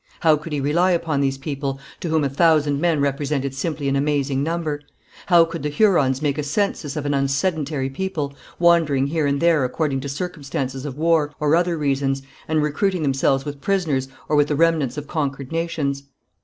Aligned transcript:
How 0.21 0.35
could 0.35 0.51
he 0.51 0.59
rely 0.59 0.93
upon 0.93 1.21
these 1.21 1.37
people, 1.37 1.79
to 1.99 2.09
whom 2.09 2.23
a 2.23 2.29
thousand 2.29 2.79
men 2.81 3.01
represented 3.01 3.53
simply 3.53 3.87
an 3.87 3.95
amazing 3.95 4.41
number? 4.41 4.81
How 5.27 5.45
could 5.45 5.61
the 5.61 5.69
Hurons 5.69 6.23
make 6.23 6.39
a 6.39 6.43
census 6.43 6.95
of 6.95 7.05
an 7.05 7.13
unsedentary 7.13 7.87
people, 7.91 8.33
wandering 8.57 9.05
here 9.05 9.27
and 9.27 9.39
there 9.39 9.63
according 9.63 9.99
to 9.99 10.09
circumstances 10.09 10.85
of 10.87 10.97
war 10.97 11.35
or 11.39 11.55
other 11.55 11.77
reasons, 11.77 12.23
and 12.47 12.63
recruiting 12.63 13.03
themselves 13.03 13.45
with 13.45 13.61
prisoners 13.61 14.07
or 14.27 14.35
with 14.35 14.47
the 14.47 14.55
remnants 14.55 14.97
of 14.97 15.05
conquered 15.07 15.51
nations? 15.51 16.01